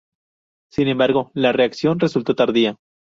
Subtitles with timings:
[0.71, 2.75] Sin embargo la reacción resultó tardía.